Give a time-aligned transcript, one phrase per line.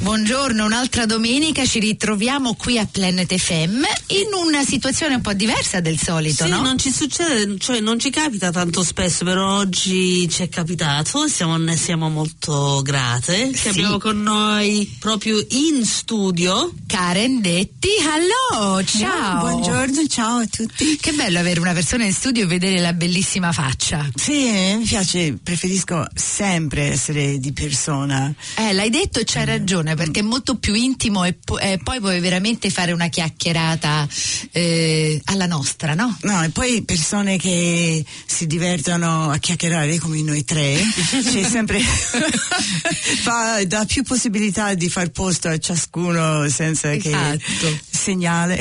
[0.00, 5.80] Buongiorno, un'altra domenica ci ritroviamo qui a Planet FM in una situazione un po' diversa
[5.80, 6.62] del solito, sì, no?
[6.62, 11.56] non ci succede, cioè non ci capita tanto spesso, però oggi ci è capitato, siamo,
[11.56, 13.60] ne siamo molto grate, Sì.
[13.62, 16.72] che abbiamo con noi proprio in studio.
[16.86, 19.40] Karen Detti, hello, ciao.
[19.48, 20.96] Buongiorno, ciao a tutti.
[20.96, 24.08] Che bello avere una persona in studio e vedere la bellissima faccia.
[24.14, 28.32] Sì, eh, mi piace, preferisco sempre essere di persona.
[28.54, 32.00] Eh, l'hai detto e c'hai ragione perché è molto più intimo e, po- e poi
[32.00, 34.06] puoi veramente fare una chiacchierata
[34.52, 36.16] eh, alla nostra, no?
[36.22, 40.76] No, e poi persone che si divertono a chiacchierare come noi tre,
[41.22, 41.80] c'è sempre
[43.22, 47.38] fa, dà più possibilità di far posto a ciascuno senza Esatto.
[47.38, 48.58] che segnale.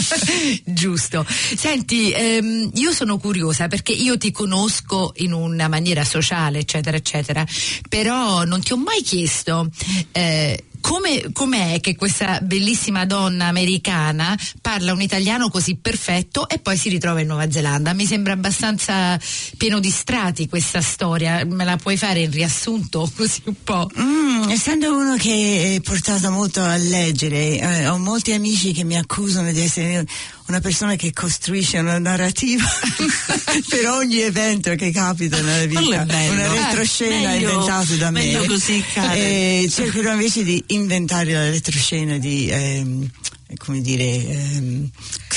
[0.64, 1.24] Giusto.
[1.28, 7.46] Senti, ehm, io sono curiosa perché io ti conosco in una maniera sociale, eccetera, eccetera,
[7.88, 9.68] però non ti ho mai chiesto
[10.10, 16.76] eh, come com'è che questa bellissima donna americana parla un italiano così perfetto e poi
[16.76, 17.94] si ritrova in Nuova Zelanda.
[17.94, 19.18] Mi sembra abbastanza
[19.56, 21.42] pieno di strati questa storia.
[21.46, 23.88] Me la puoi fare in riassunto così un po'?
[23.98, 28.98] Mm, essendo uno che è portato molto a leggere, eh, ho molti amici che mi
[28.98, 30.04] accusano di essere
[30.52, 32.62] una persona che costruisce una narrativa
[33.68, 38.46] per ogni evento che capita nella vita, una Eh, retroscena meglio- inventata da me.
[38.46, 38.84] così.
[39.14, 43.08] E cercherò invece di inventare la retroscena di ehm,
[43.56, 44.90] come dire ehm,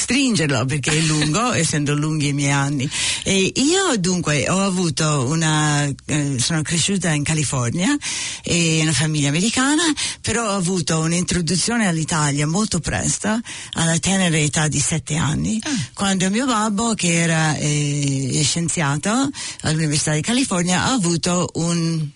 [0.06, 2.88] stringerlo perché è lungo essendo lunghi i miei anni.
[3.24, 7.96] E io dunque ho avuto una eh, sono cresciuta in California
[8.44, 9.84] e in una famiglia americana
[10.22, 13.40] però ho avuto un'introduzione all'Italia molto presto
[13.74, 15.60] alla tenera età di sette anni
[15.94, 19.30] quando mio babbo che era eh, scienziato
[19.62, 22.08] all'Università di California ha avuto un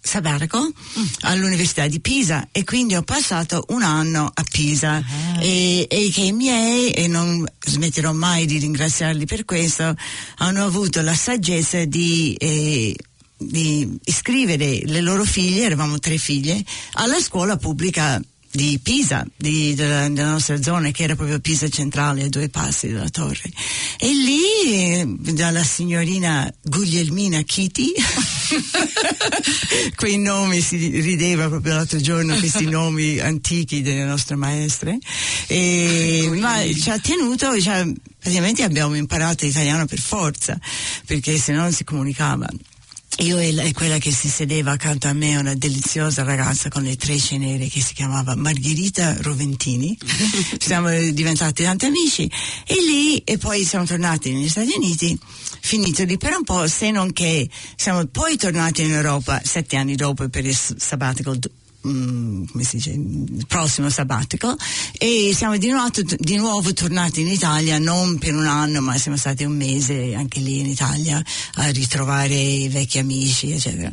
[0.00, 0.72] sabbatical
[1.20, 5.02] all'Università di Pisa e quindi ho passato un anno a Pisa.
[5.40, 9.94] E, e che i miei, e non smetterò mai di ringraziarli per questo,
[10.38, 12.34] hanno avuto la saggezza di...
[12.34, 12.96] eh,
[13.40, 16.60] di iscrivere le loro figlie, eravamo tre figlie,
[16.94, 18.20] alla scuola pubblica
[18.50, 22.90] di Pisa, di- della, della nostra zona, che era proprio Pisa centrale, a due passi
[22.90, 23.50] dalla torre.
[23.98, 27.92] E lì, dalla signorina Guglielmina Chiti,
[29.96, 34.98] quei nomi si rideva proprio l'altro giorno, questi nomi antichi delle nostre maestre,
[35.46, 37.84] e, ma ci ha tenuto, cioè,
[38.18, 40.58] praticamente abbiamo imparato italiano per forza,
[41.06, 42.48] perché se no non si comunicava.
[43.20, 46.94] Io e, la- quella che si sedeva accanto a me, una deliziosa ragazza con le
[46.96, 49.98] trecce nere che si chiamava Margherita Roventini.
[50.58, 52.30] siamo diventati tanti amici
[52.64, 55.18] e lì e poi siamo tornati negli Stati Uniti,
[55.60, 59.96] finito lì per un po', se non che siamo poi tornati in Europa sette anni
[59.96, 60.74] dopo per il s-
[61.86, 64.56] mm, come si dice, il prossimo sabbatico
[64.98, 69.16] e siamo di nuovo, di nuovo tornati in Italia non per un anno ma siamo
[69.16, 71.22] stati un mese anche lì in Italia
[71.54, 73.90] a ritrovare i vecchi amici eccetera.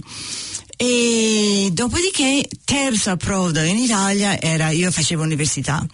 [0.77, 5.85] E dopodiché terzo approdo in Italia era io facevo università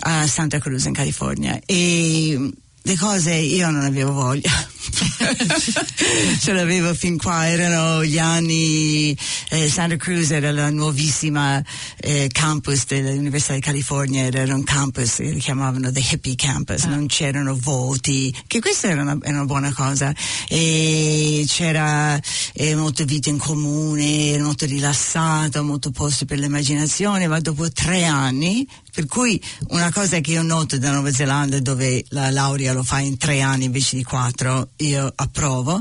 [0.00, 2.50] a Santa Cruz in California e
[2.82, 4.50] le cose io non avevo voglia
[6.40, 9.16] ce l'avevo fin qua erano gli anni
[9.50, 11.62] eh, Santa Cruz era la nuovissima
[12.00, 17.56] eh, campus dell'Università di California era un campus che chiamavano the hippie campus non c'erano
[17.58, 20.14] voti che questa era una, era una buona cosa.
[20.48, 22.20] E c'era
[22.52, 28.66] eh, molta vita in comune molto rilassato molto posto per l'immaginazione ma dopo tre anni
[28.94, 33.00] per cui una cosa che io noto da Nuova Zelanda dove la laurea lo fa
[33.00, 35.80] in tre anni invece di quattro, io approvo.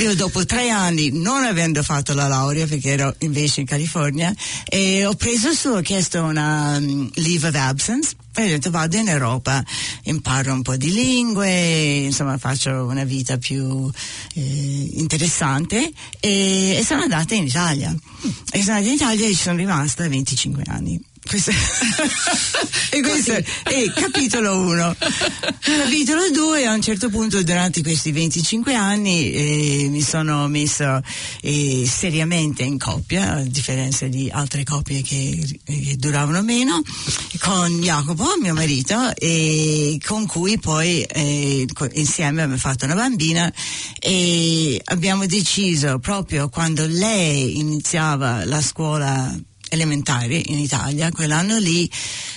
[0.00, 4.34] Io dopo tre anni, non avendo fatto la laurea, perché ero invece in California,
[5.06, 9.06] ho preso su, ho chiesto una um, leave of absence e ho detto vado in
[9.06, 9.64] Europa,
[10.04, 13.88] imparo un po' di lingue, insomma faccio una vita più
[14.34, 17.94] eh, interessante e, e sono andata in Italia.
[18.50, 21.00] E sono andata in Italia e ci sono rimasta 25 anni
[22.90, 23.44] e questo è
[23.96, 24.96] capitolo 1.
[25.60, 31.00] Capitolo 2, a un certo punto durante questi 25 anni eh, mi sono messo
[31.40, 36.82] eh, seriamente in coppia, a differenza di altre coppie che, che duravano meno,
[37.40, 43.50] con Jacopo, mio marito, e con cui poi eh, insieme abbiamo fatto una bambina
[43.98, 49.34] e abbiamo deciso proprio quando lei iniziava la scuola
[49.68, 51.90] elementare in Italia, quell'anno lì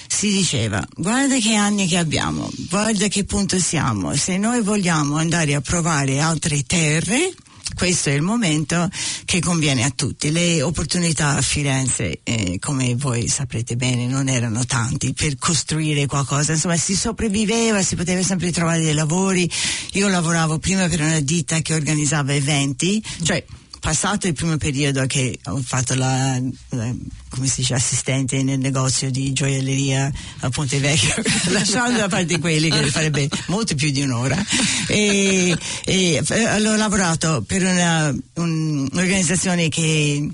[0.08, 5.54] si diceva guarda che anni che abbiamo, guarda che punto siamo, se noi vogliamo andare
[5.54, 7.34] a provare altre terre,
[7.76, 8.90] questo è il momento
[9.26, 10.32] che conviene a tutti.
[10.32, 16.54] Le opportunità a Firenze, eh, come voi saprete bene, non erano tanti per costruire qualcosa,
[16.54, 19.50] insomma si sopravviveva, si poteva sempre trovare dei lavori.
[19.92, 23.46] Io lavoravo prima per una ditta che organizzava eventi, cioè
[23.80, 26.40] passato il primo periodo che ho fatto la,
[26.70, 26.94] la
[27.30, 31.14] come si dice, assistente nel negozio di gioielleria a Ponte Vecchio,
[31.52, 34.44] lasciando da parte quelli che farebbe molto più di un'ora.
[34.88, 40.30] E, e, eh, ho lavorato per una, un, un'organizzazione che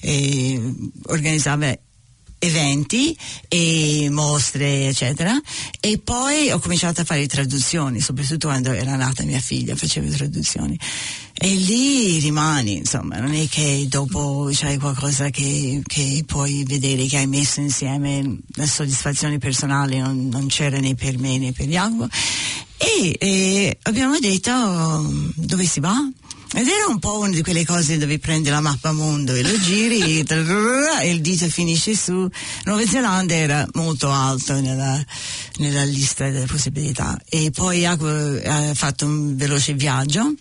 [0.00, 0.74] eh,
[1.06, 1.76] organizzava
[2.38, 3.16] eventi
[3.48, 5.38] e mostre eccetera.
[5.80, 10.78] E poi ho cominciato a fare traduzioni soprattutto quando era nata mia figlia facevo traduzioni.
[11.40, 17.18] E lì rimani insomma non è che dopo c'hai qualcosa che, che puoi vedere che
[17.18, 22.08] hai messo insieme la soddisfazione personale non, non c'era né per me né per altri.
[22.78, 24.50] E, e abbiamo detto
[25.34, 25.96] dove si va
[26.54, 29.58] ed era un po' una di quelle cose dove prendi la mappa mondo e lo
[29.60, 32.28] giri e il dito finisce su.
[32.64, 35.04] Nuova Zelanda era molto alto nella,
[35.58, 37.20] nella lista delle possibilità.
[37.28, 40.34] E poi ha, ha fatto un veloce viaggio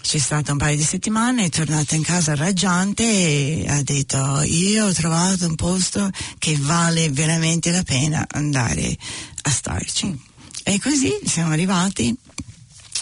[0.00, 4.86] c'è stata un paio di settimane, è tornata in casa raggiante e ha detto io
[4.86, 6.08] ho trovato un posto
[6.38, 8.96] che vale veramente la pena andare
[9.42, 10.18] a starci.
[10.62, 12.16] E così siamo arrivati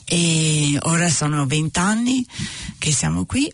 [0.08, 2.25] e ora sono vent'anni
[2.79, 3.53] che siamo qui.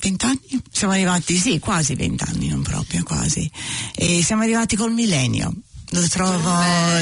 [0.00, 0.40] Vent'anni?
[0.70, 3.50] Siamo arrivati, sì, quasi vent'anni, non proprio, quasi.
[3.94, 5.54] E siamo arrivati col millennio.
[5.90, 6.50] Lo trovo,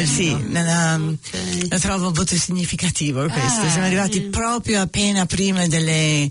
[0.05, 1.67] sì, nella, Ok.
[1.71, 3.61] lo trovo molto significativo questo.
[3.62, 6.29] Ah, Siamo arrivati proprio appena prima delle,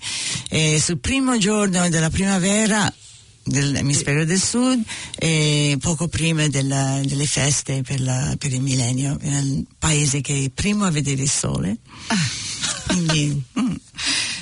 [0.50, 2.94] eh, sul primo giorno della primavera
[3.44, 4.82] dell'emisfero del sud
[5.18, 10.50] e poco prima della- delle feste per, la- per il millennio, nel paese che è
[10.50, 11.78] primo a vedere il sole.
[12.88, 13.74] Quindi, mm.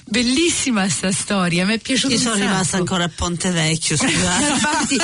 [0.09, 2.45] Bellissima sta storia, mi è piaciuta Io sono sacco.
[2.47, 4.95] rimasta ancora a Ponte Vecchio, scusate.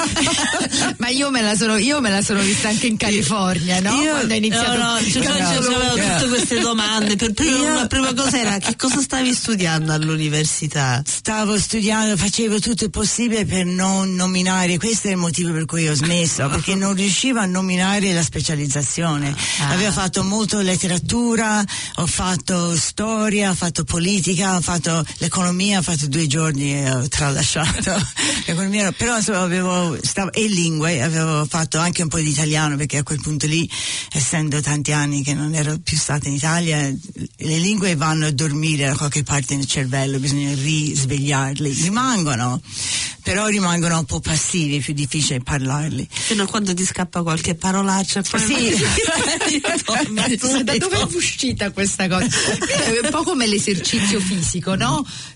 [0.98, 4.02] Ma io me, la sono, io me la sono vista anche in California, no?
[4.02, 7.16] Io, Quando ho iniziato no, no, cioè, noi ci avevamo tutte queste domande.
[7.16, 11.02] Per prima, Io- la prima cosa era che cosa stavi studiando all'università?
[11.06, 15.88] Stavo studiando, facevo tutto il possibile per non nominare, questo è il motivo per cui
[15.88, 19.36] ho smesso, perché non riuscivo a nominare la specializzazione.
[19.60, 19.70] Ah.
[19.70, 21.64] Avevo fatto molto letteratura,
[21.96, 27.08] ho fatto storia, ho fatto politica, ho fatto l'economia, ho fatto due giorni e ho
[27.08, 27.96] tralasciato
[28.46, 32.98] l'economia, però insomma avevo, stavo, e lingue, avevo fatto anche un po' di italiano perché
[32.98, 33.70] a quel punto lì,
[34.12, 38.86] essendo tanti anni che non ero più stata in Italia, le lingue vanno a dormire
[38.88, 42.62] da qualche parte nel cervello, bisogna risvegliarli, rimangono,
[43.24, 46.08] però rimangono un po' passivi, è più difficile parlarli.
[46.12, 48.22] Fino a quando ti scappa qualche parolaccia.
[48.22, 48.76] poi Sì.
[49.46, 52.26] ritorna Ma da dove è uscita questa cosa?
[52.26, 54.85] È un po' come l'esercizio fisico, no?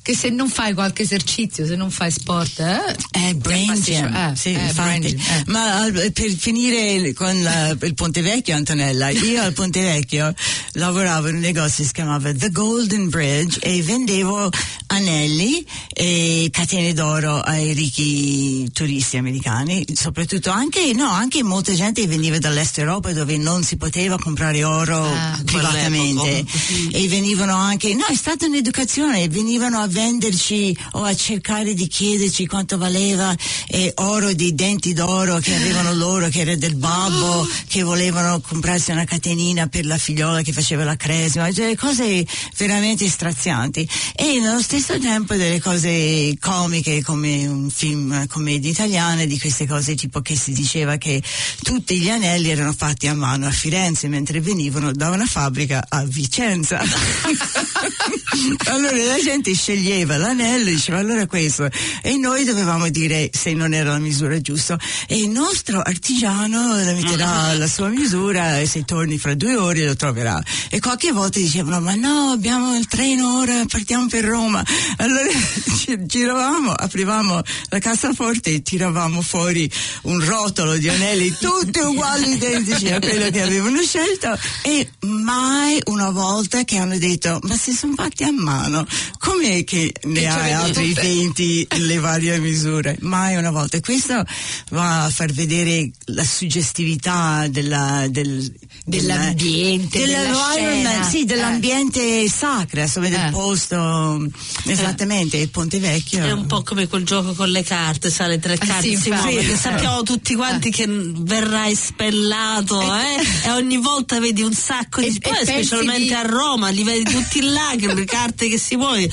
[0.01, 2.96] Che se non fai qualche esercizio, se non fai sport, eh?
[3.12, 5.44] È brain jam, eh, sì, eh, brain jam, eh.
[5.48, 10.34] Ma eh, per finire con la- il Ponte Vecchio, Antonella, io al Ponte Vecchio
[10.74, 14.50] lavoravo in un negozio che si chiamava The Golden Bridge e vendevo
[14.88, 15.63] anelli
[15.94, 22.38] e catene d'oro ai ricchi turisti americani, soprattutto anche, no, anche molta gente che veniva
[22.40, 26.44] dall'est Europa dove non si poteva comprare oro Ah, privatamente.
[26.92, 32.46] e venivano anche, no, è stata un'educazione, venivano a venderci o a cercare di chiederci
[32.46, 33.34] quanto valeva
[33.68, 38.92] eh, oro di denti d'oro che avevano loro, che era del babbo, che volevano comprarsi
[38.92, 42.26] una catenina per la figliola che faceva la cresima, cioè cose
[42.58, 43.88] veramente strazianti.
[44.14, 49.96] E nello stesso tempo delle cose comiche come un film, commedia italiana, di queste cose
[49.96, 51.24] tipo che si diceva che
[51.62, 56.04] tutti gli anelli erano fatti a mano a Firenze mentre venivano da una fabbrica a
[56.04, 56.81] Vicenza.
[58.66, 61.68] allora la gente sceglieva l'anello e diceva allora questo.
[62.02, 64.78] E noi dovevamo dire se non era la misura giusta.
[65.07, 69.86] E il nostro artigiano la metterà alla sua misura e se torni fra due ore
[69.86, 70.42] lo troverà.
[70.69, 74.64] E qualche volta dicevano ma no abbiamo il treno ora partiamo per Roma.
[74.98, 75.30] Allora
[75.86, 79.69] gi- giravamo aprivamo la cassaforte e tiravamo fuori
[80.04, 84.38] un rotolo di anelli tutti uguali identici a quello che avevano scelto.
[84.64, 88.85] E mai una volta che hanno detto ma si sono fatti a mano
[89.18, 91.02] com'è che ne hai altri tutte.
[91.02, 94.23] 20 le varie misure mai una volta e questo
[94.69, 98.52] va a far vedere la suggestività della, del,
[98.85, 101.04] Dell'ambiente, della scena.
[101.04, 103.30] sì, dell'ambiente sacro insomma del Eh.
[103.31, 104.28] posto
[104.66, 108.40] esattamente il Ponte Vecchio È un po' come quel gioco con le carte, sa, le
[108.40, 109.47] tre Ah, carte sì, muovono, Sì.
[109.47, 113.47] che sappiamo tutti quanti che verrai spellato, eh?
[113.47, 117.04] E ogni volta vedi un sacco di E- poi specialmente di- a Roma, li vedi
[117.11, 119.06] tutti là, che carte che si muovono.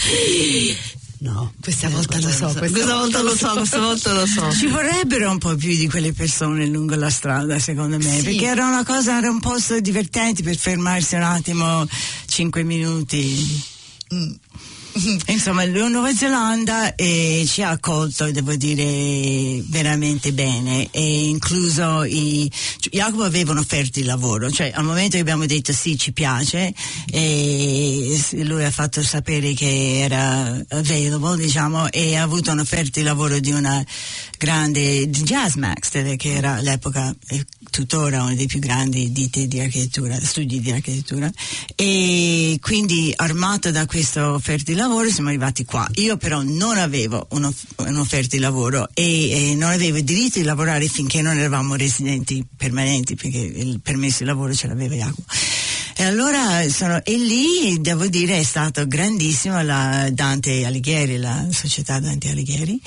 [1.18, 1.52] No.
[1.60, 4.52] Questa volta lo so, Questa, volta lo so, questa volta lo so.
[4.52, 8.22] Ci vorrebbero un po' più di quelle persone lungo la strada, secondo me, Sì.
[8.24, 11.86] perché era una cosa, era un posto divertente per fermarsi un attimo,
[12.26, 13.64] cinque minuti.
[14.14, 14.30] Mm.
[15.28, 22.50] Insomma, la Nuova Zelanda eh, ci ha accolto, devo dire, veramente bene, e incluso i...
[22.90, 26.72] Jacopo avevano offerto il lavoro, cioè al momento che abbiamo detto sì, ci piace,
[27.10, 33.38] e lui ha fatto sapere che era available, diciamo, e ha avuto un'offerta di lavoro
[33.38, 33.84] di una
[34.38, 37.44] grande di Jazzmax, eh, che era all'epoca e
[37.76, 41.30] tuttora uno dei più grandi ditte di architettura, studi di architettura,
[41.75, 45.87] e quindi armato da questa offerta di lavoro siamo arrivati qua.
[45.97, 50.47] Io però non avevo un'off- un'offerta di lavoro e, e non avevo il diritto di
[50.47, 55.25] lavorare finché non eravamo residenti permanenti perché il permesso di lavoro ce l'aveva Jacopo.
[55.99, 61.99] E allora sono, e lì devo dire è stato grandissimo la Dante Alighieri, la società
[62.00, 62.80] Dante Alighieri.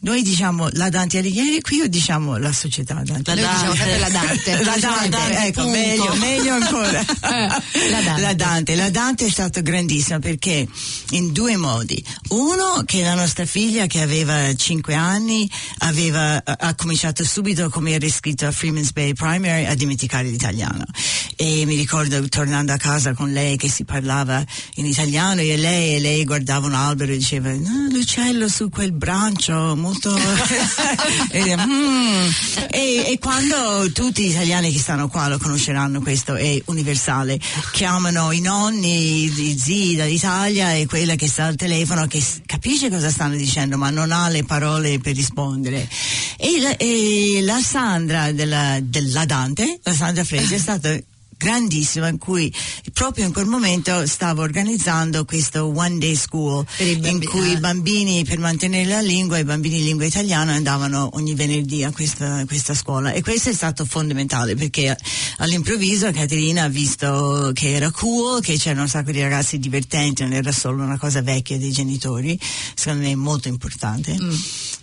[0.00, 3.82] Noi diciamo la Dante Alighieri, qui o diciamo la società Dante La Noi diciamo Dante.
[3.82, 4.50] sempre la Dante.
[4.62, 5.78] la Diciamo Dante, Dante, ecco, punto.
[5.78, 7.00] meglio, meglio ancora.
[7.00, 8.20] Eh, la Dante.
[8.20, 8.74] La Dante.
[8.76, 10.68] La Dante è stato grandissimo perché
[11.10, 12.04] in due modi.
[12.28, 18.04] Uno, che la nostra figlia che aveva 5 anni aveva, ha- cominciato subito come era
[18.04, 20.84] iscritto a Freeman's Bay Primary a dimenticare l'italiano.
[21.36, 25.96] E mi ricordo tornando a casa con lei che si parlava in italiano e lei,
[25.96, 30.14] e lei guardava un albero e diceva "Ah, l'uccello su quel brancio molto.
[31.30, 32.28] E, "Mm".
[32.70, 37.38] E- e quando tutti gli italiani che stanno qua lo conosceranno questo è universale.
[37.72, 43.10] Chiamano i nonni i zii dall'Italia e quella che sta al telefono che capisce cosa
[43.10, 45.88] stanno dicendo ma non ha le parole per rispondere.
[46.38, 50.96] E la, e la Sandra della, della Dante la Sandra Fresi è stata
[51.36, 52.52] grandissima in cui
[52.92, 58.38] proprio in quel momento stavo organizzando questo one day school in cui i bambini per
[58.38, 63.12] mantenere la lingua i bambini di lingua italiana andavano ogni venerdì a questa, questa scuola.
[63.12, 64.96] E questo è stato fondamentale perché
[65.38, 70.32] all'improvviso Caterina ha visto che era cool che c'erano un sacco di ragazzi divertenti non
[70.32, 72.38] era solo una cosa vecchia dei genitori
[72.74, 74.16] secondo me è molto importante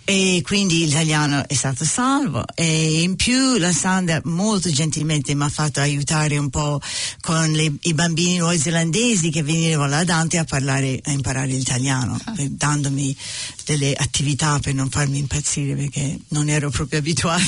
[0.04, 2.44] e quindi l'italiano è stato salvo.
[2.54, 6.80] E in più la Sandra molto gentilmente mi ha fatto aiutare un po'
[7.20, 12.48] con le- i bambini neozelandesi che venivano là Dante a parlare a imparare l'italiano per-
[12.50, 13.16] dandomi
[13.64, 17.42] delle attività per non farmi impazzire perché non ero proprio abituata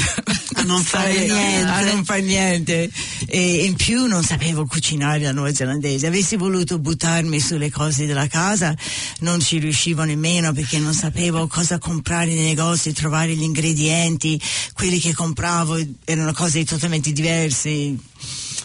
[0.54, 1.70] A non fare niente.
[1.70, 2.90] a non fare niente.
[3.26, 6.06] E in più non sapevo cucinare la neozelandese.
[6.06, 8.74] Avessi voluto buttarmi sulle cose della casa
[9.20, 14.40] non ci riuscivo nemmeno perché non sapevo cosa comprare nei negozi trovare gli ingredienti.
[14.72, 17.94] Quelli che compravo erano cose totalmente diverse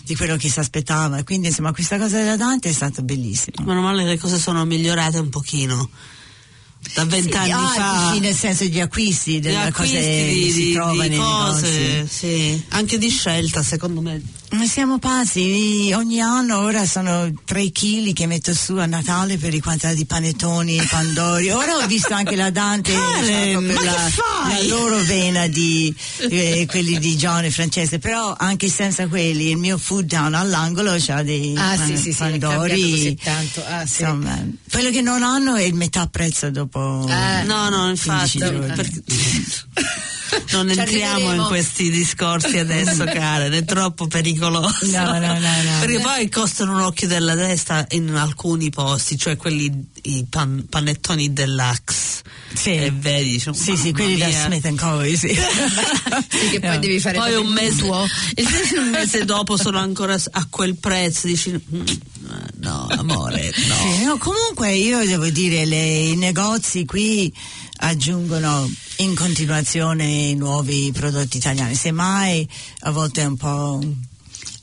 [0.03, 1.23] di quello che si aspettava.
[1.23, 3.63] Quindi insomma questa cosa della Dante è stata bellissima.
[3.65, 5.89] Meno male che le cose sono migliorate un pochino.
[6.93, 8.11] Da vent'anni Ah, fa.
[8.13, 12.63] sì, nel senso di acquisti delle cose che di, si di- trovano di cose, sì.
[12.69, 14.21] Anche di scelta, secondo me.
[14.51, 19.53] Ma siamo pazzi, ogni anno ora sono 3 kg che metto su a Natale per
[19.53, 21.49] i quantità di panettoni e pandori.
[21.51, 23.91] Ora ho visto anche la Dante Karen, per la,
[24.49, 25.95] la loro vena di
[26.29, 30.95] eh, quelli di John e Francesca, però anche senza quelli il mio food down all'angolo
[30.99, 33.17] c'ha dei Ah, pan- sì, sì, pandori.
[33.67, 34.01] Ah, sì.
[34.01, 34.37] Insomma,
[34.69, 37.43] quello che non hanno è il metà prezzo dopo Eh.
[37.43, 39.03] No, no, 15 infatti.
[40.51, 44.85] Non entriamo in questi discorsi adesso, Karen, è troppo pericoloso.
[44.91, 45.79] No, no, no, no.
[45.79, 49.71] Perché poi costano un occhio della testa in alcuni posti, cioè quelli,
[50.03, 52.21] i pan- panettoni deluxe.
[52.53, 52.71] Sì.
[52.75, 54.45] E vedi, dici, Sì, sì, quelli da mia.
[54.45, 55.03] Smith Co.
[55.15, 55.37] Sì.
[56.31, 57.85] Sì, che poi devi fare Poi un mese,
[58.35, 58.43] e
[58.77, 61.83] un mese dopo sono ancora a quel prezzo, dici, "Mm,
[62.61, 63.75] no, amore, no.
[63.75, 67.33] Sì, no, comunque io devo dire le, i negozi qui
[67.77, 72.47] aggiungono in continuazione nuovi prodotti italiani, semmai
[72.81, 73.79] a volte è un po'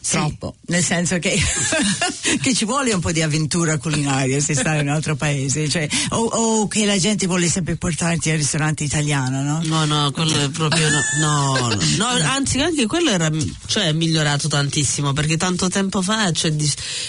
[0.00, 1.38] troppo, nel senso che,
[2.40, 5.88] che ci vuole un po' di avventura culinaria se stai in un altro paese, cioè,
[6.10, 9.60] o, o che la gente vuole sempre portarti al ristorante italiano, no?
[9.64, 13.30] No, no, quello è proprio no, no, no, no, anzi anche quello era
[13.66, 16.54] cioè, è migliorato tantissimo perché tanto tempo fa, cioè,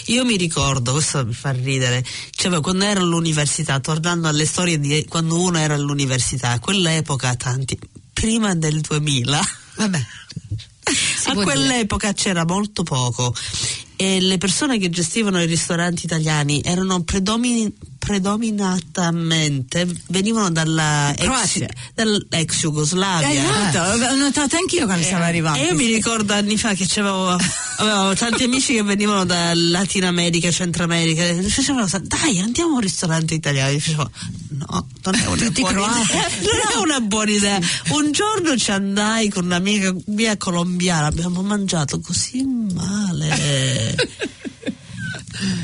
[0.06, 5.06] io mi ricordo, questo mi fa ridere, cioè, quando ero all'università, tornando alle storie di
[5.08, 7.78] quando uno era all'università, quell'epoca tanti,
[8.12, 9.40] prima del 2000,
[9.76, 10.06] Vabbè.
[11.26, 13.34] A quell'epoca c'era molto poco
[13.96, 22.60] e le persone che gestivano i ristoranti italiani erano predomini- predominatamente venivano dalla ex, dall'ex
[22.60, 23.28] Jugoslavia.
[23.42, 24.12] notato?
[24.12, 25.60] Ho notato anch'io quando siamo arrivati.
[25.60, 27.36] E io mi ricordo anni fa che c'avevo
[27.80, 32.80] avevo tanti amici che venivano da Latina America, Centro America, facevano dai andiamo a un
[32.80, 33.70] ristorante italiano.
[33.72, 34.10] Io facevo
[34.50, 36.00] no, non è una Tutti buona croati.
[36.00, 36.28] idea.
[36.40, 37.60] Non è una buona idea.
[37.90, 43.96] Un giorno ci andai con un'amica mia colombiana, abbiamo mangiato così male.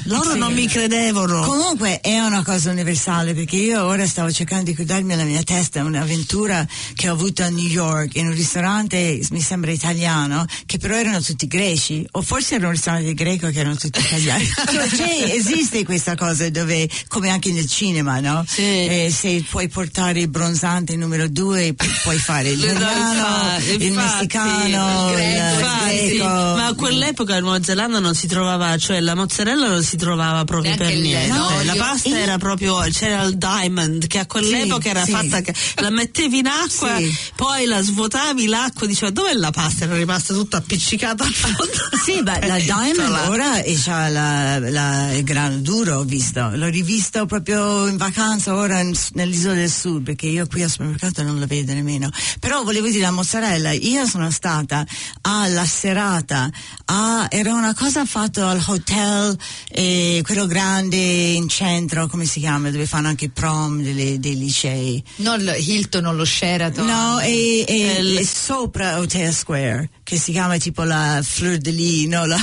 [0.05, 1.41] Loro non mi credevano.
[1.43, 5.83] Comunque è una cosa universale perché io ora stavo cercando di ricordarmi nella mia testa
[5.85, 10.95] un'avventura che ho avuto a New York in un ristorante, mi sembra italiano, che però
[10.97, 14.45] erano tutti greci, o forse era un ristorante greco che erano tutti italiani.
[14.97, 18.45] cioè, esiste questa cosa dove, come anche nel cinema, no?
[18.47, 18.63] Sì.
[18.63, 23.83] Eh, se puoi portare il bronzante numero due, pu- puoi fare il No, italiano, il
[23.83, 26.25] infatti, messicano, il il greco, infatti, greco.
[26.25, 30.45] ma a quell'epoca in Nuova Zelanda non si trovava, cioè la mozzarella non si trovava
[30.45, 31.33] proprio Neanche per niente.
[31.33, 35.11] no, la pasta io- era proprio, c'era il diamond che a quell'epoca Sì, era sì.
[35.11, 37.15] fatta, che la mettevi in acqua, Sì.
[37.37, 39.85] poi la svuotavi l'acqua, diceva dov'è la pasta?
[39.85, 41.65] Era rimasta tutta appiccicata al fondo.
[42.07, 43.29] Sì, ma la Diamond Eccola.
[43.31, 46.51] ora e c'ha la, la- il grano duro, ho visto.
[46.55, 51.23] L'ho rivisto proprio in vacanza ora in- nell'isola del sud, perché io qui al supermercato
[51.23, 52.11] non la vedo nemmeno.
[52.39, 54.87] Però volevo dire la mozzarella, io sono stata
[55.23, 56.49] alla serata,
[56.87, 59.37] a- era una cosa fatta al hotel,
[59.71, 64.37] eh, quello grande in centro, come si chiama, dove fanno anche i prom delle- dei
[64.39, 65.03] licei.
[65.17, 66.87] Non lo Hilton o lo Sheraton.
[66.87, 71.59] No, e, e- Eh, l- e sopra Hotel Square, che si chiama tipo la Fleur
[71.59, 72.25] de Lis, no?
[72.27, 72.39] La,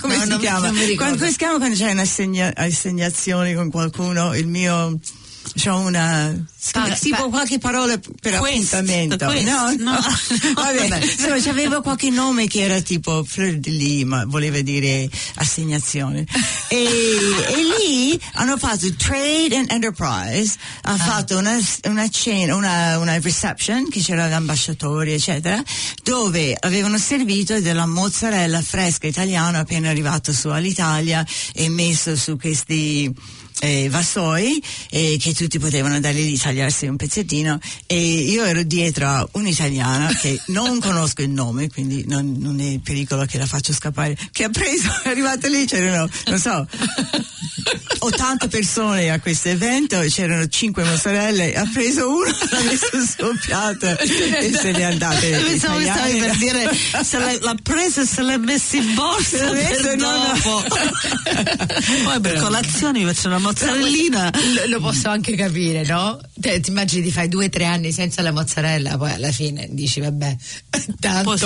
[0.00, 0.70] come No, si non- chiama?
[0.70, 0.94] non.
[0.96, 4.34] Quando, come si chiama quando c'è un'assegnazione con qualcuno?
[4.34, 4.98] Il mio...
[5.54, 9.16] C'ho una Pa- tipo pa- qualche parola per Quest, appuntamento.
[9.26, 9.92] quest, no, no.
[9.92, 10.00] no.
[10.54, 16.26] Vabbè, insomma, c'aveva qualche nome che era tipo Fleur de Lis, ma voleva dire assegnazione.
[16.68, 20.96] e, e lì hanno fatto Trade and Enterprise, ha Ah.
[20.96, 25.62] fatto una, una cena, una, una reception, che c'era l'ambasciatore, eccetera,
[26.02, 33.14] dove avevano servito della mozzarella fresca italiana appena arrivato su all'Italia e messo su questi
[33.60, 39.06] eh, vassoi eh, che tutti potevano andare lì tagliarsi un pezzettino e io ero dietro
[39.06, 43.72] a un'italiana che non conosco il nome quindi non, non è pericolo che la faccio
[43.72, 46.66] scappare che ha preso, è arrivata lì c'erano non so
[47.98, 53.98] 80 persone a questo evento c'erano 5 mozzarelle ha preso uno l'ha messo sul piatto
[53.98, 56.26] e se andata Pensavo che stavi Italiana.
[56.26, 60.10] per dire se l'ha, l'ha presa e se l'ha messa in borsa per messa- no,
[60.10, 60.32] no.
[60.34, 60.64] dopo.
[62.04, 64.30] Poi per colazione mi faccio una mozzarellina.
[64.54, 66.18] Lo, lo posso anche capire, no?
[66.38, 69.66] Te, ti immagini ti fai due o tre anni senza la mozzarella, poi alla fine
[69.70, 70.36] dici vabbè,
[71.00, 71.36] tanto.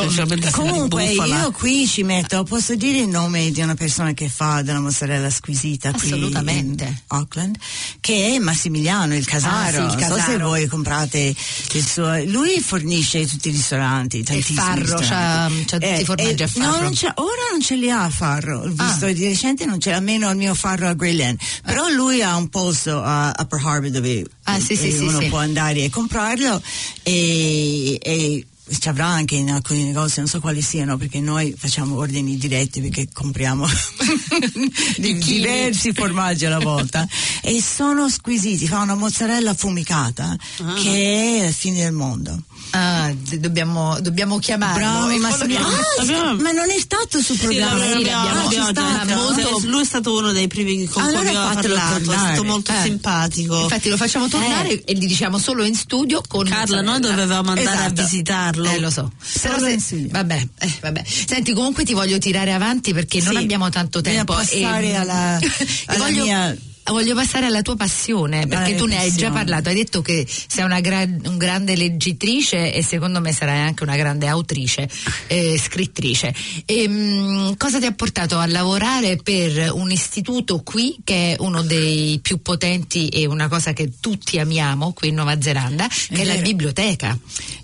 [0.51, 4.63] Comunque di io qui ci metto, posso dire il nome di una persona che fa
[4.63, 6.85] della mozzarella squisita qui Assolutamente.
[6.85, 7.57] in Auckland,
[8.01, 9.87] che è Massimiliano il Casaro.
[9.87, 10.49] Ah, sì, il Non so se Casaro.
[10.49, 11.35] voi comprate
[11.73, 12.23] il suo.
[12.25, 15.65] Lui fornisce tutti i ristoranti, tantissimi farro, ristoranti.
[15.65, 16.67] c'ha- c'ha tutti i formaggi a farro.
[16.67, 18.61] No, non ora non ce li ha a farro.
[18.61, 19.13] Ho visto Ah.
[19.13, 21.37] di recente non c'è almeno il mio farro a Grillen.
[21.65, 25.27] Però lui ha un posto a Upper Harbor dove Ah, sì, sì, uno sì.
[25.29, 26.61] può andare e comprarlo
[27.03, 28.47] e, e
[28.79, 32.81] ci avrà anche in alcuni negozi, non so quali siano, perché noi facciamo ordini diretti
[32.81, 33.67] perché compriamo
[34.97, 37.07] di- diversi formaggi alla volta
[37.43, 40.37] e sono squisiti, fa una mozzarella affumicata
[40.81, 42.43] che è la fine del mondo.
[42.75, 44.79] Ah, dobbiamo, dobbiamo chiamarlo.
[44.79, 47.77] Bravo, che- Ah, Abbiamo- ma non è stato sul Sì, programma?
[47.77, 49.05] l'abbiamo- sì, l'abbiamo- l'abbiamo stato.
[49.05, 49.51] detto.
[49.51, 52.73] Molto- Lui è stato uno dei primi con Allora cui abbiamo parlato, è stato molto
[52.73, 52.83] Eh.
[52.83, 53.61] simpatico.
[53.61, 57.77] Infatti lo facciamo tornare e gli diciamo solo in studio con Carla, noi dovevamo andare
[57.77, 58.01] Esatto.
[58.01, 58.71] a visitarlo.
[58.71, 59.13] Eh, lo so.
[59.43, 61.03] Però se- vabbè, eh, vabbè.
[61.27, 63.39] Senti, comunque ti voglio tirare avanti perché non Sì.
[63.43, 64.33] abbiamo tanto tempo.
[64.33, 65.39] passare e- alla-
[65.87, 69.35] alla voglio, mia voglio passare alla tua passione, perché Ah, tu ne hai già passione.
[69.35, 73.83] parlato, hai detto che sei una gra- un grande leggitrice e secondo me sarai anche
[73.85, 74.89] una grande autrice,
[75.29, 76.35] eh, scrittrice.
[76.67, 81.63] E, mh, cosa ti ha portato a lavorare per un istituto qui che è uno
[81.63, 86.25] dei più potenti e una cosa che tutti amiamo qui in Nuova Zelanda, che è,
[86.25, 86.47] la vero.
[86.47, 87.17] biblioteca?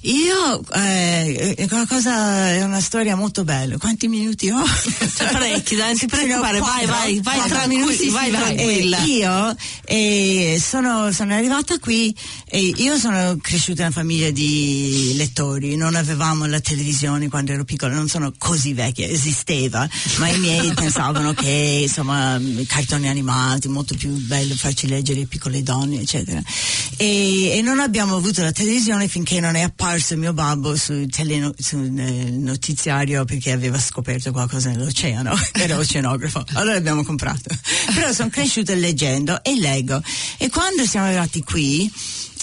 [0.03, 3.77] Io, eh, è una cosa, è una storia molto bella.
[3.79, 4.63] Quanti minuti ho?
[5.17, 8.99] parecchi, non ti preoccupare, vai, vai, vai, tranquilla, minuti, vai sì, tranquilla.
[9.03, 15.15] Eh, io eh, sono, sono arrivata qui e io sono cresciuta in una famiglia di
[15.17, 20.39] lettori, non avevamo la televisione quando ero piccola, non sono così vecchia, esisteva, ma i
[20.39, 26.43] miei pensavano che insomma i cartoni animati, molto più bello farci leggere piccole donne, eccetera.
[26.97, 31.55] E, e non abbiamo avuto la televisione finché non è apparso mio babbo sul, teleno-
[31.59, 37.57] sul eh, notiziario perché aveva scoperto qualcosa nell'oceano, era oceanografo, allora l'abbiamo comprato.
[37.95, 38.97] Però sono cresciuta leggendo
[39.43, 40.01] e leggo.
[40.39, 41.91] E quando siamo arrivati qui,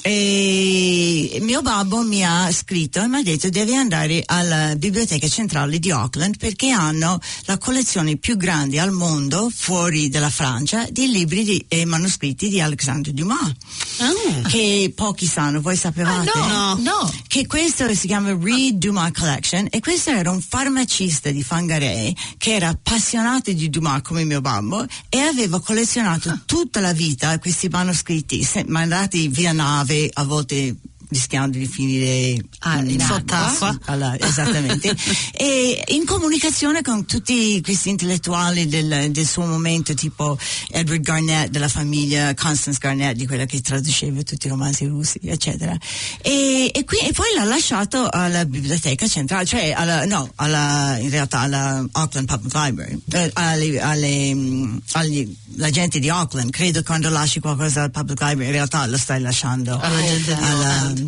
[0.07, 5.79] eh, mio babbo mi ha scritto e mi ha detto devi andare alla biblioteca centrale
[5.79, 11.43] di Auckland perché hanno la collezione più grande al mondo fuori dalla Francia di libri
[11.43, 13.51] di- e manoscritti di Alexandre Dumas
[13.97, 14.47] Ah.
[14.47, 16.29] che pochi sanno, voi sapevate?
[16.35, 17.13] Ah, no, No.
[17.27, 22.53] Che questo si chiama Reed Dumas Collection e questo era un farmacista di Fangarei che
[22.55, 28.47] era appassionato di Dumas come mio babbo e aveva collezionato tutta la vita questi manoscritti
[28.67, 30.75] mandati via nave a volte
[31.15, 33.15] rischiando di finire Ah, in acqua.
[33.15, 33.77] sott'acqua.
[33.85, 34.95] Alla- esattamente
[35.33, 40.37] e in comunicazione con tutti questi intellettuali del, del suo momento tipo
[40.69, 45.75] Edward Garnett della famiglia Constance Garnett di quella che traduceva tutti i romanzi russi eccetera
[46.21, 51.09] e, e qui, e poi l'ha lasciato alla biblioteca centrale cioè alla, no alla, in
[51.09, 56.83] realtà alla Auckland Public Library eh, alle, alle, mm, agli, la gente di Auckland credo
[56.83, 61.04] quando lasci qualcosa al Public Library in realtà lo stai lasciando Alla di alla- eh,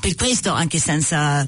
[0.00, 1.46] per questo anche senza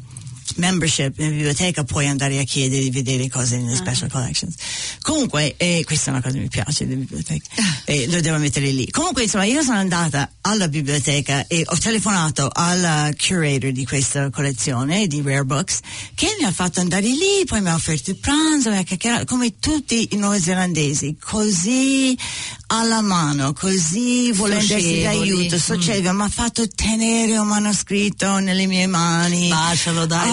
[0.56, 4.54] membership in biblioteca puoi andare a chiedere di vedere cose nelle special collections.
[5.02, 7.48] Comunque eh, questa è una cosa che mi piace delle biblioteche.
[7.84, 8.90] E lo devo mettere lì.
[8.90, 15.06] Comunque insomma io sono andata alla biblioteca e ho telefonato alla curator di questa collezione
[15.06, 15.80] di rare books
[16.14, 19.24] che mi ha fatto andare lì poi mi ha offerto il pranzo mi ha chiacchierato
[19.24, 22.16] come tutti i neozelandesi così
[22.66, 25.02] alla mano così volendo essere Socievoli.
[25.02, 29.48] d'aiuto socievole mi ha fatto tenere un manoscritto nelle mie mani.
[29.48, 30.28] Bacialo, dai.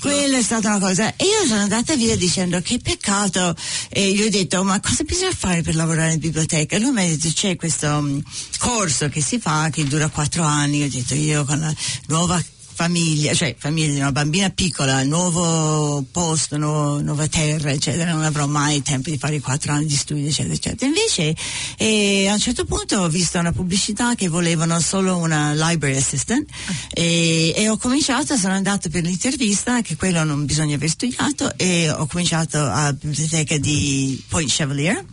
[0.00, 1.14] Quella è stata una cosa.
[1.16, 3.54] E io sono andata via dicendo che peccato.
[3.88, 6.76] E gli ho detto ma cosa bisogna fare per lavorare in biblioteca?
[6.76, 8.18] E lui mi ha detto c'è questo mm,
[8.58, 10.82] corso che si fa che dura quattro anni.
[10.82, 11.74] Ho detto io con la
[12.08, 12.42] nuova
[12.74, 18.46] famiglia, cioè famiglia di una bambina piccola, nuovo posto, nuovo- nuova terra, eccetera, non avrò
[18.46, 20.86] mai tempo di fare i quattro anni di studio, eccetera, eccetera.
[20.86, 21.34] Invece
[21.78, 26.48] eh, a un certo punto ho visto una pubblicità che volevano solo una library assistant
[26.92, 31.90] e, e ho cominciato, sono andata per l'intervista, che quello non bisogna aver studiato, e
[31.90, 35.04] ho cominciato alla biblioteca di Point Chevalier.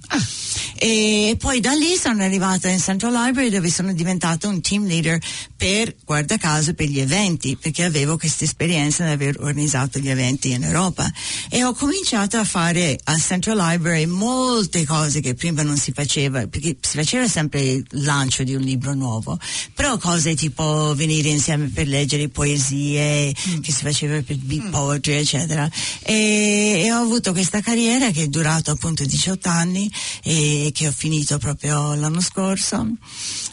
[0.83, 5.19] E poi da lì sono arrivata in Central Library dove sono diventata un team leader
[5.55, 10.51] per, guarda caso, per gli eventi, perché avevo questa esperienza di aver organizzato gli eventi
[10.51, 11.11] in Europa.
[11.49, 16.47] E ho cominciato a fare al Central Library molte cose che prima non si faceva,
[16.47, 19.39] perché si faceva sempre il lancio di un libro nuovo,
[19.73, 25.69] però cose tipo venire insieme per leggere poesie, che si faceva per big poetry, eccetera.
[26.01, 29.91] E, e ho avuto questa carriera che è durata appunto 18 anni
[30.23, 32.87] e che ho finito proprio l'anno scorso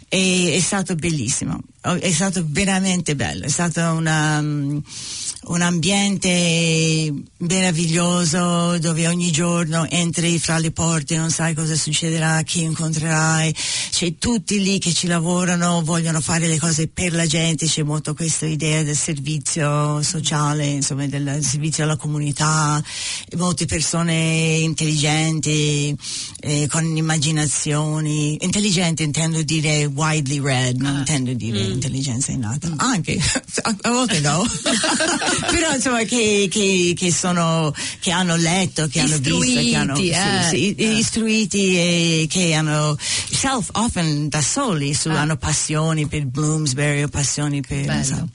[0.09, 4.79] e è stato bellissimo, è stato veramente bello, è stato una, mm,
[5.49, 12.63] un ambiente meraviglioso dove ogni giorno entri fra le porte, non sai cosa succederà, chi
[12.63, 13.55] incontrerai,
[13.91, 18.15] c'è tutti lì che ci lavorano, vogliono fare le cose per la gente, c'è molto
[18.15, 22.83] questa idea del servizio sociale, insomma del servizio alla comunità,
[23.37, 25.97] molte persone intelligenti,
[26.41, 33.19] eh, con immaginazioni, intelligenti intendo dire widely read, non intendo dire intelligenza innata, anche,
[33.63, 34.45] a, a volte no,
[35.51, 40.11] però insomma che, che, che sono, che hanno letto, che hanno visto, che hanno Istruiti,
[40.11, 40.49] eh.
[40.49, 45.21] sì, sì, istruiti e che hanno self often da soli su, Ah.
[45.21, 48.29] hanno passioni per Bloomsbury o passioni per so.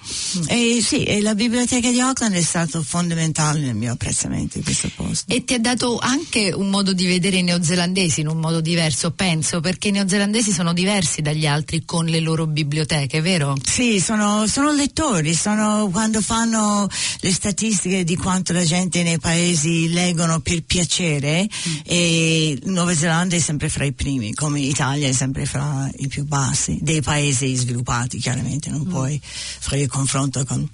[0.48, 4.89] e sì e la biblioteca di Auckland è stato fondamentale nel mio apprezzamento di questo
[4.96, 8.62] posto E ti ha dato anche un modo di vedere i neozelandesi in un modo
[8.62, 13.56] diverso, penso, perché i neozelandesi sono diversi dagli altri con le loro biblioteche, vero?
[13.63, 16.88] Sì, sono, sono lettori, sono quando fanno
[17.19, 21.47] le statistiche di quanto la gente nei paesi leggono per piacere
[21.86, 26.25] e Nuova Zelanda è sempre fra i primi, come Italia è sempre fra i più
[26.25, 30.67] bassi, dei paesi sviluppati chiaramente, non puoi fare il confronto con,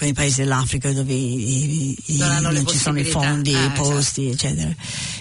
[0.00, 4.28] con i paesi dell'Africa dove i- i- Non ci sono i fondi, Ah, i posti,
[4.30, 4.74] eccetera.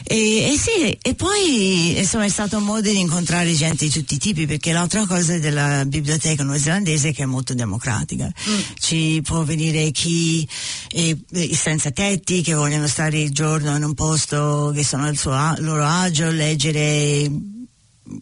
[0.06, 4.14] E, e sì, e poi insomma è stato un modo di incontrare gente di tutti
[4.14, 8.32] i tipi, perché l'altra cosa della biblioteca neozelandese è che è molto democratica.
[8.80, 10.48] Ci può venire chi
[10.88, 15.18] è è senza tetti, che vogliono stare il giorno in un posto che sono al
[15.18, 17.30] suo loro agio, leggere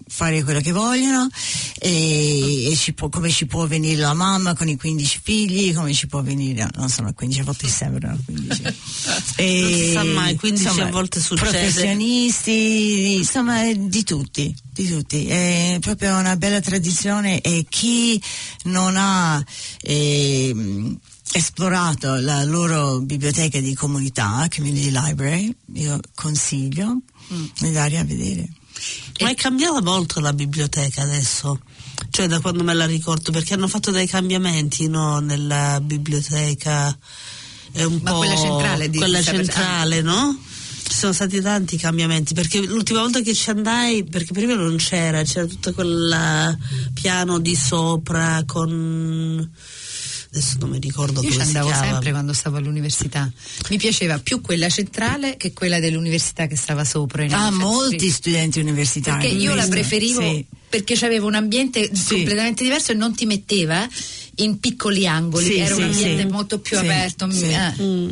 [0.08, 1.28] fare quello che vogliono
[1.80, 5.93] e, e ci può- come ci può venire la mamma con i 15 figli come
[5.93, 8.62] ci può venire non sono 15 a volte sembrano 15
[9.38, 11.50] E, Non si sa mai, 15 a volte succede.
[11.50, 15.26] professionisti insomma di tutti di tutti.
[15.26, 18.21] È proprio una bella tradizione e chi
[18.65, 19.43] non ha
[19.82, 20.97] ehm,
[21.34, 28.47] esplorato la loro biblioteca di comunità community library io consiglio di andare a vedere
[29.19, 31.59] Ma è cambiata molto la biblioteca adesso,
[32.09, 36.95] cioè da quando me la ricordo, perché hanno fatto dei cambiamenti no, nella biblioteca.
[37.71, 40.37] È un Ma po' quella centrale di- quella centrale, no?
[40.87, 45.21] Ci sono stati tanti cambiamenti, perché l'ultima volta che ci andai, perché prima non c'era,
[45.23, 46.57] c'era tutto quel
[46.93, 49.51] piano di sopra con
[50.31, 51.91] adesso non mi ricordo Io ci come si andavo chiama.
[51.91, 53.31] sempre quando stavo all'università.
[53.69, 57.23] Mi piaceva più quella centrale che quella dell'università che stava sopra.
[57.23, 58.13] in Ah, molti Street.
[58.13, 59.21] studenti universitari.
[59.21, 60.45] Perché io la preferivo sì.
[60.69, 62.15] perché c'aveva un ambiente Sì.
[62.15, 63.87] completamente diverso e non ti metteva
[64.38, 66.28] in piccoli angoli, Sì, era sì, un ambiente sì.
[66.28, 67.30] molto più aperto.
[67.32, 67.45] sì.
[67.45, 67.73] eh.
[67.82, 68.10] Mm.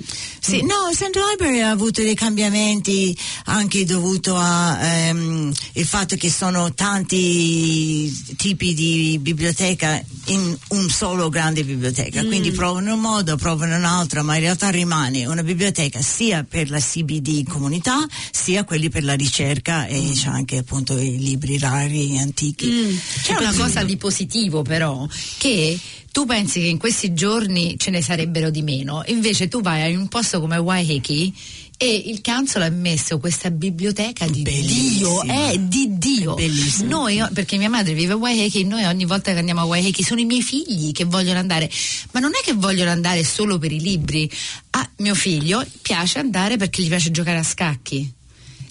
[0.62, 8.74] No, Central Library ha avuto dei cambiamenti anche dovuto al fatto che sono tanti tipi
[8.76, 14.36] di biblioteca in un solo grande biblioteca, quindi provano un modo, provano un altro, ma
[14.36, 19.88] in realtà rimane una biblioteca sia per la CBD comunità, sia quelli per la ricerca
[19.88, 23.00] e c'è anche appunto i libri rari, antichi.
[23.24, 25.08] C'è una cosa di positivo però,
[25.38, 25.80] che
[26.16, 29.98] tu pensi che in questi giorni ce ne sarebbero di meno, invece tu vai in
[30.00, 31.30] un posto come Waiheke
[31.78, 35.24] e il council ha messo questa biblioteca di Dio, Bellissima.
[35.52, 36.34] è di Dio.
[36.36, 36.88] Bellissima.
[36.88, 40.22] Noi, perché mia madre vive a Waiheke, noi ogni volta che andiamo a Waiheke sono
[40.22, 41.70] i miei figli che vogliono andare,
[42.12, 44.32] ma non è che vogliono andare solo per i libri.
[44.70, 48.10] A mio figlio piace andare perché gli piace giocare a scacchi.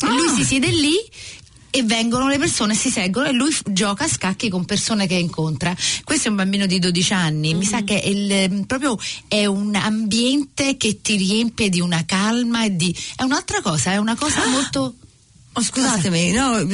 [0.03, 0.35] E lui Ah.
[0.35, 0.97] si siede lì
[1.77, 5.15] e vengono le persone, si seggono e lui f- gioca a scacchi con persone che
[5.15, 5.75] incontra.
[6.05, 9.75] Questo è un bambino di 12 anni, mi sa che è il- proprio è un
[9.75, 12.95] ambiente che ti riempie di una calma e di...
[13.17, 14.95] è un'altra cosa, è una cosa molto...
[15.57, 16.67] Oh, scusatemi, no,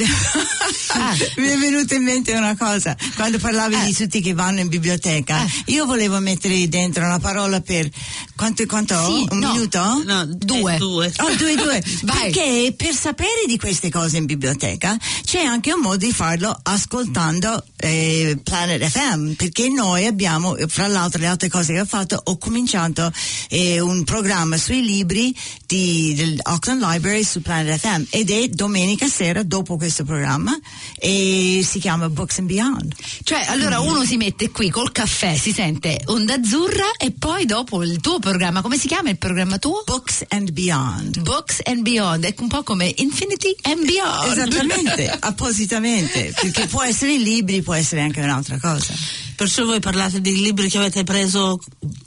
[0.93, 1.15] Ah.
[1.37, 2.97] mi è venuta in mente una cosa.
[3.15, 3.83] Quando parlavi Ah.
[3.85, 5.47] di tutti che vanno in biblioteca, Ah.
[5.67, 7.87] io volevo mettere dentro una parola per
[8.35, 9.15] quanto, quanto ho?
[9.15, 9.51] Sì, Un no.
[9.53, 10.03] minuto?
[10.05, 10.75] No, Due.
[10.75, 11.13] eh, due.
[11.19, 11.83] Oh, due, due.
[12.05, 17.63] Perché per sapere di queste cose in biblioteca c'è anche un modo di farlo ascoltando
[17.77, 22.37] eh, Planet FM, perché noi abbiamo, fra l'altro le altre cose che ho fatto, ho
[22.37, 23.11] cominciato
[23.49, 25.33] eh, un programma sui libri
[25.67, 28.69] di, del Auckland Library su Planet FM ed è domenica
[29.07, 30.57] sera dopo questo programma
[30.97, 32.95] e si chiama Books and Beyond.
[33.23, 37.83] Cioè, allora uno si mette qui col caffè, si sente onda azzurra e poi dopo
[37.83, 39.83] il tuo programma, come si chiama il programma tuo?
[39.85, 41.21] Books and Beyond.
[41.21, 44.31] Books and Beyond, è un po' come Infinity and Beyond.
[44.31, 48.93] Esattamente, appositamente, perché può essere i libri, può essere anche un'altra cosa.
[49.41, 51.59] Perciò voi parlate dei libri che avete preso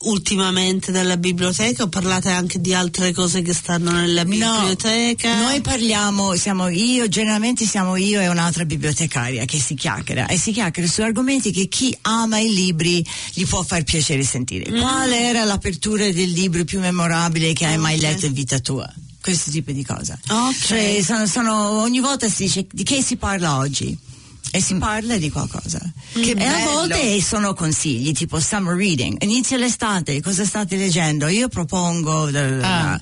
[0.03, 5.41] ultimamente dalla biblioteca o parlate anche di altre cose che stanno nella biblioteca?
[5.41, 10.53] noi parliamo, siamo io, generalmente siamo io e un'altra bibliotecaria che si chiacchiera e si
[10.53, 14.71] chiacchiera su argomenti che chi ama i libri gli può far piacere sentire.
[14.71, 14.81] Mm.
[14.81, 18.91] Qual era l'apertura del libro più memorabile che hai mai letto in vita tua?
[19.21, 20.19] Questo tipo di cosa.
[20.29, 20.57] Ok.
[20.67, 23.97] Cioè, sono- sono- ogni volta si dice di che si parla oggi?
[24.51, 25.81] E si parla di qualcosa.
[26.13, 26.71] Che e a bello.
[26.71, 29.21] volte sono consigli, tipo summer reading.
[29.23, 31.27] Inizia l'estate, cosa state leggendo?
[31.27, 32.29] Io propongo
[32.63, 33.01] Ah.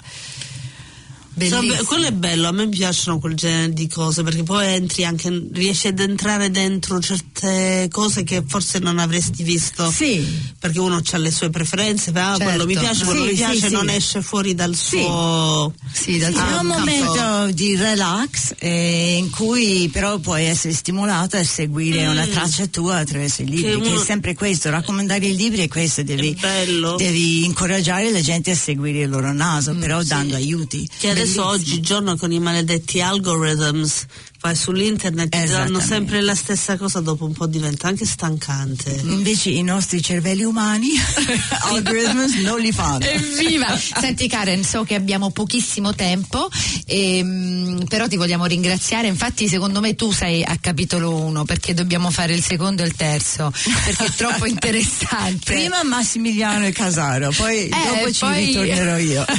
[1.34, 1.84] Bellissimo.
[1.84, 5.86] quello è bello, a me piacciono quel genere di cose perché poi entri anche, riesci
[5.88, 9.90] ad entrare dentro certe cose che forse non avresti visto.
[9.90, 10.24] Sì.
[10.58, 12.44] Perché uno ha le sue preferenze, ah, Certo.
[12.44, 13.72] quello mi piace, quello Sì, mi piace, sì.
[13.72, 15.74] non esce fuori dal suo.
[15.92, 21.38] Sì, dal È suo un momento di relax eh, in cui però puoi essere stimolata
[21.38, 25.26] a seguire una traccia tua attraverso i libri, Che che, uno- è sempre questo, raccomandare
[25.26, 26.96] i libri è questo, devi, È bello.
[26.96, 30.88] devi incoraggiare la gente a seguire il loro naso, però dando aiuti.
[30.98, 34.06] Che adesso oggigiorno con i maledetti algorithms
[34.42, 39.00] Poi sull'internet ti danno sempre la stessa cosa, dopo un po' diventa anche stancante.
[39.04, 40.88] Invece i nostri cervelli umani,
[41.70, 43.04] algorithms, non li fanno.
[43.04, 43.78] Evviva!
[43.78, 46.48] Senti Karen, so che abbiamo pochissimo tempo,
[46.86, 49.06] ehm, però ti vogliamo ringraziare.
[49.06, 52.94] Infatti, secondo me tu sei a capitolo 1 perché dobbiamo fare il secondo e il
[52.94, 53.52] terzo,
[53.84, 55.52] perché è troppo interessante.
[55.54, 59.24] Prima Massimiliano e Casaro, poi Eh, dopo ci poi- ritornerò io.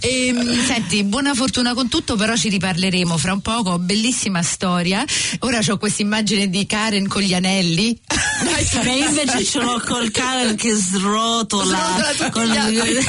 [0.00, 3.78] Ehm, senti, buona fortuna con tutto, però ci riparleremo fra un poco.
[4.24, 5.04] Bellissima storia.
[5.40, 7.94] Ora ho questa immagine di Karen con gli anelli.
[8.42, 8.58] Ma
[8.90, 11.76] io invece ce l'ho col Karen che srotola.
[11.76, 13.04] Srotola tutti con- gli altri.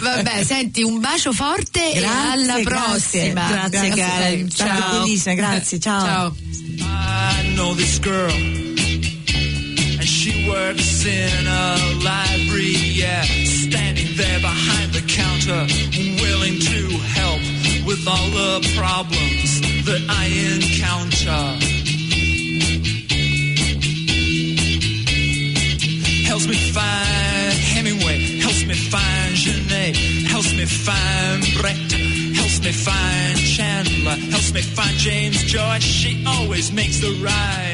[0.00, 2.62] Vabbè, senti, un bacio forte e Grazie, alla grazie.
[2.64, 3.46] prossima.
[3.68, 4.46] Grazie, Karen.
[4.46, 4.98] È stato Ciao.
[5.00, 6.04] bellissimo, grazie, ciao.
[6.04, 6.34] Ciao.
[6.78, 15.02] I know this girl, and she works in a library, yeah, standing there behind the
[15.06, 15.66] counter,
[18.02, 21.42] with all the problems that I encounter.
[26.26, 31.92] Helps me find Hemingway, helps me find Genet, helps me find Brecht,
[32.34, 35.82] helps me find Chandler, helps me find James Joyce.
[35.82, 37.72] She always makes the right